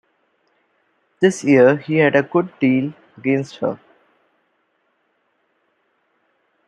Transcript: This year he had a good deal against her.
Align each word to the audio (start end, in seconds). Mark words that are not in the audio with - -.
This 1.19 1.43
year 1.43 1.77
he 1.77 1.97
had 1.97 2.15
a 2.15 2.23
good 2.23 2.51
deal 2.59 2.91
against 3.19 3.57
her. 3.57 3.79